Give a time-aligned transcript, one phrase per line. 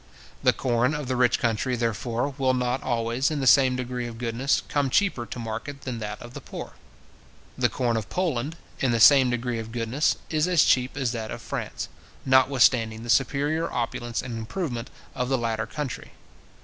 [0.41, 4.17] The corn of the rich country, therefore, will not always, in the same degree of
[4.17, 6.73] goodness, come cheaper to market than that of the poor.
[7.55, 11.29] The corn of Poland, in the same degree of goodness, is as cheap as that
[11.29, 11.87] of France,
[12.25, 16.13] notwithstanding the superior opulence and improvement of the latter country.